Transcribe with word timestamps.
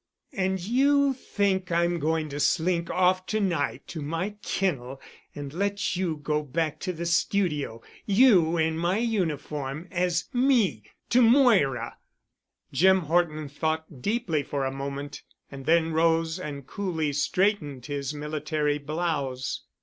"And 0.33 0.59
you 0.59 1.13
think 1.13 1.71
I'm 1.71 1.99
going 1.99 2.27
to 2.29 2.39
slink 2.39 2.89
off 2.89 3.27
to 3.27 3.39
night 3.39 3.87
to 3.89 4.01
my 4.01 4.31
kennel 4.41 4.99
and 5.35 5.53
let 5.53 5.95
you 5.95 6.17
go 6.17 6.41
back 6.41 6.79
to 6.79 6.91
the 6.91 7.05
studio. 7.05 7.83
You 8.07 8.57
in 8.57 8.79
my 8.79 8.97
uniform—as 8.97 10.27
me—to 10.33 11.21
Moira." 11.21 11.99
Jim 12.71 13.01
Horton 13.01 13.47
thought 13.47 14.01
deeply 14.01 14.41
for 14.41 14.65
a 14.65 14.71
moment 14.71 15.21
and 15.51 15.67
then 15.67 15.93
rose 15.93 16.39
and 16.39 16.65
coolly 16.65 17.13
straightened 17.13 17.85
his 17.85 18.11
military 18.11 18.79
blouse. 18.79 19.61